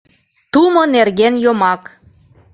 [0.51, 1.83] ТУМО НЕРГЕН ЙОМАК